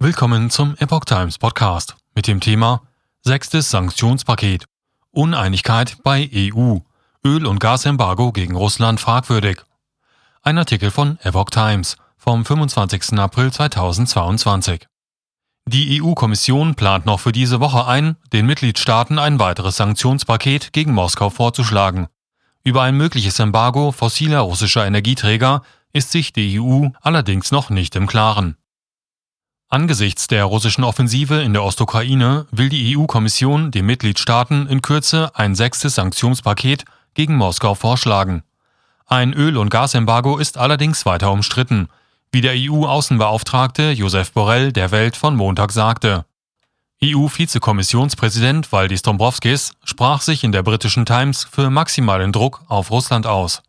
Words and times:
Willkommen 0.00 0.48
zum 0.48 0.76
Epoch 0.78 1.06
Times 1.06 1.38
Podcast 1.38 1.96
mit 2.14 2.28
dem 2.28 2.38
Thema 2.38 2.82
Sechstes 3.22 3.68
Sanktionspaket. 3.72 4.64
Uneinigkeit 5.10 5.96
bei 6.04 6.30
EU. 6.32 6.76
Öl- 7.24 7.46
und 7.46 7.58
Gasembargo 7.58 8.30
gegen 8.30 8.54
Russland 8.54 9.00
fragwürdig. 9.00 9.62
Ein 10.42 10.56
Artikel 10.56 10.92
von 10.92 11.18
Epoch 11.24 11.50
Times 11.50 11.96
vom 12.16 12.44
25. 12.44 13.18
April 13.18 13.52
2022. 13.52 14.86
Die 15.66 16.00
EU-Kommission 16.00 16.76
plant 16.76 17.04
noch 17.04 17.18
für 17.18 17.32
diese 17.32 17.58
Woche 17.58 17.88
ein, 17.88 18.14
den 18.32 18.46
Mitgliedstaaten 18.46 19.18
ein 19.18 19.40
weiteres 19.40 19.78
Sanktionspaket 19.78 20.72
gegen 20.72 20.94
Moskau 20.94 21.28
vorzuschlagen. 21.28 22.06
Über 22.62 22.82
ein 22.82 22.96
mögliches 22.96 23.40
Embargo 23.40 23.90
fossiler 23.90 24.42
russischer 24.42 24.86
Energieträger 24.86 25.62
ist 25.92 26.12
sich 26.12 26.32
die 26.32 26.60
EU 26.60 26.86
allerdings 27.00 27.50
noch 27.50 27.68
nicht 27.68 27.96
im 27.96 28.06
Klaren. 28.06 28.56
Angesichts 29.70 30.28
der 30.28 30.46
russischen 30.46 30.82
Offensive 30.82 31.42
in 31.42 31.52
der 31.52 31.62
Ostukraine 31.62 32.46
will 32.50 32.70
die 32.70 32.96
EU-Kommission 32.96 33.70
den 33.70 33.84
Mitgliedstaaten 33.84 34.66
in 34.66 34.80
Kürze 34.80 35.30
ein 35.34 35.54
sechstes 35.54 35.96
Sanktionspaket 35.96 36.86
gegen 37.12 37.36
Moskau 37.36 37.74
vorschlagen. 37.74 38.44
Ein 39.06 39.34
Öl- 39.34 39.58
und 39.58 39.68
Gasembargo 39.68 40.38
ist 40.38 40.56
allerdings 40.56 41.04
weiter 41.04 41.30
umstritten, 41.30 41.88
wie 42.32 42.40
der 42.40 42.54
EU-Außenbeauftragte 42.56 43.90
Josef 43.90 44.32
Borrell 44.32 44.72
der 44.72 44.90
Welt 44.90 45.16
von 45.16 45.36
Montag 45.36 45.72
sagte. 45.72 46.24
EU-Vizekommissionspräsident 47.04 48.72
Valdis 48.72 49.02
Dombrovskis 49.02 49.72
sprach 49.84 50.22
sich 50.22 50.44
in 50.44 50.52
der 50.52 50.62
britischen 50.62 51.04
Times 51.04 51.44
für 51.44 51.68
maximalen 51.68 52.32
Druck 52.32 52.62
auf 52.68 52.90
Russland 52.90 53.26
aus. 53.26 53.62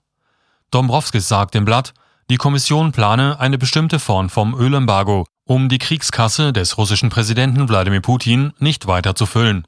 Dombrovskis 0.72 1.28
sagt 1.28 1.56
im 1.56 1.66
Blatt, 1.66 1.94
die 2.30 2.38
Kommission 2.38 2.94
plane 2.94 3.38
eine 3.42 3.58
bestimmte 3.58 4.00
Form 4.00 4.30
vom 4.30 4.56
Ölembargo, 4.58 5.26
um 5.50 5.68
die 5.68 5.80
Kriegskasse 5.80 6.54
des 6.54 6.78
russischen 6.78 7.10
Präsidenten 7.10 7.68
Wladimir 7.68 8.02
Putin 8.02 8.54
nicht 8.60 8.86
weiter 8.86 9.16
zu 9.16 9.26
füllen. 9.26 9.68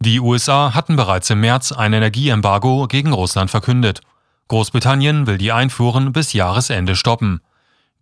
Die 0.00 0.18
USA 0.18 0.74
hatten 0.74 0.96
bereits 0.96 1.30
im 1.30 1.38
März 1.38 1.70
ein 1.70 1.92
Energieembargo 1.92 2.88
gegen 2.88 3.12
Russland 3.12 3.48
verkündet. 3.48 4.00
Großbritannien 4.48 5.28
will 5.28 5.38
die 5.38 5.52
Einfuhren 5.52 6.12
bis 6.12 6.32
Jahresende 6.32 6.96
stoppen. 6.96 7.40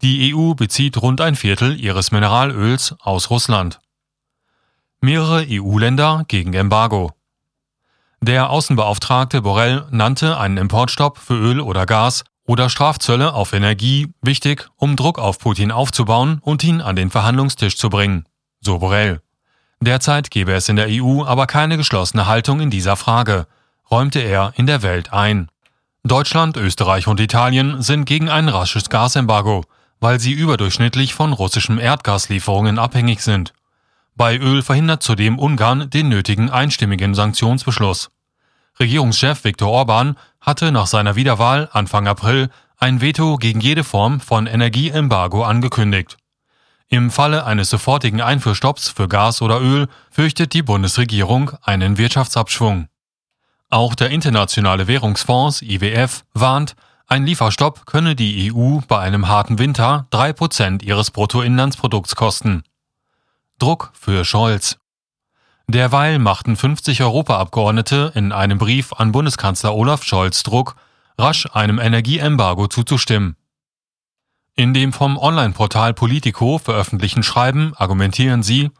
Die 0.01 0.35
EU 0.35 0.55
bezieht 0.55 1.03
rund 1.03 1.21
ein 1.21 1.37
Viertel 1.37 1.79
ihres 1.79 2.13
Mineralöls 2.13 2.97
aus 2.99 3.29
Russland. 3.29 3.79
Mehrere 5.03 5.45
EU-Länder 5.47 6.25
gegen 6.29 6.55
Embargo. 6.55 7.13
Der 8.23 8.49
Außenbeauftragte 8.49 9.43
Borrell 9.43 9.85
nannte 9.91 10.39
einen 10.39 10.57
Importstopp 10.57 11.19
für 11.19 11.35
Öl 11.35 11.61
oder 11.61 11.85
Gas 11.85 12.25
oder 12.47 12.69
Strafzölle 12.69 13.35
auf 13.35 13.53
Energie 13.53 14.13
wichtig, 14.21 14.69
um 14.77 14.97
Druck 14.97 15.19
auf 15.19 15.39
Putin 15.39 15.71
aufzubauen 15.71 16.41
und 16.43 16.65
ihn 16.65 16.81
an 16.81 16.97
den 16.97 17.11
Verhandlungstisch 17.11 17.77
zu 17.77 17.89
bringen. 17.89 18.27
So 18.61 18.79
Borrell. 18.79 19.21
Derzeit 19.81 20.31
gebe 20.31 20.53
es 20.53 20.69
in 20.69 20.77
der 20.77 20.87
EU 20.89 21.25
aber 21.25 21.47
keine 21.47 21.77
geschlossene 21.77 22.27
Haltung 22.27 22.61
in 22.61 22.71
dieser 22.71 22.97
Frage, 22.97 23.47
räumte 23.91 24.21
er 24.21 24.53
in 24.57 24.67
der 24.67 24.83
Welt 24.83 25.13
ein. 25.13 25.49
Deutschland, 26.05 26.57
Österreich 26.57 27.07
und 27.07 27.21
Italien 27.21 27.83
sind 27.83 28.05
gegen 28.07 28.29
ein 28.29 28.49
rasches 28.49 28.89
Gasembargo, 28.91 29.65
weil 30.01 30.19
sie 30.19 30.33
überdurchschnittlich 30.33 31.15
von 31.15 31.33
russischen 31.33 31.79
Erdgaslieferungen 31.79 32.79
abhängig 32.79 33.23
sind. 33.23 33.53
Bei 34.17 34.37
Öl 34.37 34.63
verhindert 34.63 35.03
zudem 35.03 35.39
Ungarn 35.39 35.91
den 35.91 36.09
nötigen 36.09 36.51
einstimmigen 36.51 37.15
Sanktionsbeschluss. 37.15 38.11
Regierungschef 38.81 39.45
Viktor 39.45 39.71
Orban 39.71 40.17
hatte 40.41 40.73
nach 40.73 40.87
seiner 40.87 41.17
Wiederwahl 41.17 41.69
Anfang 41.73 42.07
April 42.07 42.51
ein 42.79 43.01
Veto 43.01 43.37
gegen 43.37 43.61
jede 43.61 43.85
Form 43.85 44.21
von 44.21 44.47
Energieembargo 44.47 45.45
angekündigt. 45.45 46.17
Im 46.89 47.11
Falle 47.11 47.47
eines 47.47 47.71
sofortigen 47.71 48.21
Einfuhrstopps 48.21 48.89
für 48.89 49.09
Gas 49.09 49.41
oder 49.41 49.61
Öl 49.61 49.89
fürchtet 50.11 50.53
die 50.53 50.63
Bundesregierung 50.63 51.53
einen 51.63 51.97
Wirtschaftsabschwung. 51.97 52.89
Auch 53.71 53.95
der 53.95 54.11
Internationale 54.11 54.89
Währungsfonds 54.89 55.63
IWF 55.63 56.25
warnt, 56.35 56.75
ein 57.07 57.25
Lieferstopp 57.25 57.87
könne 57.87 58.15
die 58.15 58.53
EU 58.53 58.81
bei 58.87 58.99
einem 58.99 59.29
harten 59.29 59.59
Winter 59.59 60.07
drei 60.11 60.33
Prozent 60.33 60.83
ihres 60.83 61.11
Bruttoinlandsprodukts 61.11 62.17
kosten. 62.17 62.63
Druck 63.59 63.93
für 63.95 64.25
Scholz. 64.25 64.79
Derweil 65.73 66.19
machten 66.19 66.55
50 66.55 67.03
Europaabgeordnete 67.03 68.13
in 68.15 68.31
einem 68.31 68.59
Brief 68.59 68.93
an 68.93 69.11
Bundeskanzler 69.11 69.75
Olaf 69.75 70.05
Scholz 70.05 70.43
Druck, 70.43 70.77
rasch 71.17 71.49
einem 71.51 71.79
Energieembargo 71.79 72.67
zuzustimmen. 72.67 73.37
In 74.55 74.75
dem 74.75 74.93
vom 74.93 75.17
Online-Portal 75.17 75.95
Politico 75.95 76.59
veröffentlichten 76.59 77.23
Schreiben 77.23 77.73
argumentieren 77.75 78.43
sie, 78.43 78.71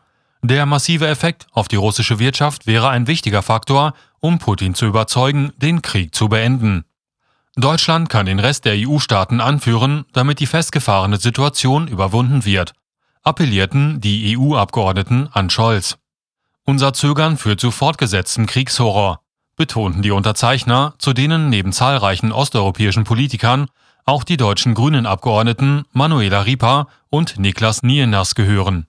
der 0.43 0.67
massive 0.67 1.07
Effekt 1.07 1.47
auf 1.53 1.67
die 1.67 1.77
russische 1.77 2.19
Wirtschaft 2.19 2.67
wäre 2.67 2.91
ein 2.91 3.07
wichtiger 3.07 3.41
Faktor, 3.41 3.95
um 4.21 4.39
Putin 4.39 4.75
zu 4.75 4.85
überzeugen, 4.85 5.51
den 5.57 5.81
Krieg 5.81 6.15
zu 6.15 6.29
beenden. 6.29 6.85
Deutschland 7.57 8.11
kann 8.11 8.27
den 8.27 8.39
Rest 8.39 8.67
der 8.67 8.75
EU-Staaten 8.77 9.41
anführen, 9.41 10.05
damit 10.13 10.41
die 10.41 10.47
festgefahrene 10.47 11.17
Situation 11.17 11.89
überwunden 11.89 12.45
wird, 12.45 12.75
appellierten 13.23 14.03
die 14.03 14.37
EU-Abgeordneten 14.37 15.31
an 15.33 15.49
Scholz. 15.49 15.97
Unser 16.65 16.93
Zögern 16.93 17.39
führt 17.39 17.61
zu 17.61 17.73
fortgesetztem 17.73 18.47
Kriegshorror, 18.47 19.21
betonten 19.57 20.03
die 20.03 20.13
Unterzeichner, 20.13 20.95
zu 20.99 21.13
denen 21.13 21.51
neben 21.51 21.73
zahlreichen 21.73 22.31
osteuropäischen 22.31 23.03
Politikern 23.03 23.67
auch 24.05 24.23
die 24.23 24.37
deutschen 24.37 24.75
Grünen-Abgeordneten 24.75 25.85
Manuela 25.93 26.43
Ripa 26.43 26.87
und 27.11 27.39
Niklas 27.39 27.83
Nienas 27.83 28.35
gehören. 28.35 28.87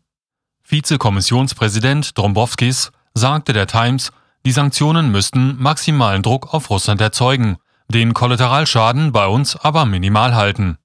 Vizekommissionspräsident 0.64 2.18
Drombowskis 2.18 2.92
sagte 3.16 3.54
der 3.54 3.68
Times, 3.68 4.12
die 4.46 4.52
Sanktionen 4.52 5.12
müssten 5.12 5.62
maximalen 5.62 6.22
Druck 6.22 6.54
auf 6.54 6.70
Russland 6.70 7.02
erzeugen, 7.02 7.58
den 7.88 8.14
Kollateralschaden 8.14 9.12
bei 9.12 9.28
uns 9.28 9.56
aber 9.56 9.86
minimal 9.86 10.36
halten. 10.36 10.78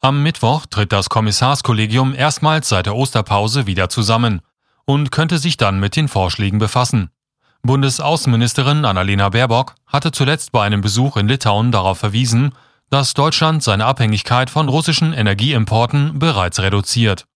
Am 0.00 0.22
Mittwoch 0.22 0.66
tritt 0.66 0.92
das 0.92 1.08
Kommissarskollegium 1.08 2.14
erstmals 2.14 2.68
seit 2.68 2.86
der 2.86 2.96
Osterpause 2.96 3.66
wieder 3.66 3.88
zusammen 3.88 4.40
und 4.84 5.12
könnte 5.12 5.38
sich 5.38 5.56
dann 5.56 5.80
mit 5.80 5.96
den 5.96 6.08
Vorschlägen 6.08 6.58
befassen. 6.58 7.10
Bundesaußenministerin 7.62 8.84
Annalena 8.84 9.28
Baerbock 9.28 9.74
hatte 9.86 10.10
zuletzt 10.10 10.52
bei 10.52 10.64
einem 10.64 10.80
Besuch 10.80 11.16
in 11.16 11.28
Litauen 11.28 11.70
darauf 11.70 11.98
verwiesen, 11.98 12.52
dass 12.90 13.14
Deutschland 13.14 13.62
seine 13.62 13.86
Abhängigkeit 13.86 14.50
von 14.50 14.68
russischen 14.68 15.12
Energieimporten 15.12 16.18
bereits 16.18 16.60
reduziert. 16.60 17.26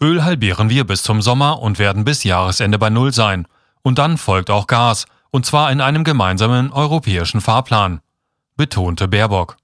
Öl 0.00 0.24
halbieren 0.24 0.70
wir 0.70 0.84
bis 0.84 1.02
zum 1.02 1.22
Sommer 1.22 1.60
und 1.60 1.78
werden 1.78 2.04
bis 2.04 2.24
Jahresende 2.24 2.78
bei 2.78 2.90
Null 2.90 3.12
sein. 3.12 3.46
Und 3.82 3.98
dann 3.98 4.16
folgt 4.16 4.50
auch 4.50 4.66
Gas, 4.66 5.06
und 5.30 5.44
zwar 5.44 5.70
in 5.72 5.80
einem 5.80 6.04
gemeinsamen 6.04 6.72
europäischen 6.72 7.40
Fahrplan 7.40 8.00
betonte 8.56 9.08
Baerbock. 9.08 9.56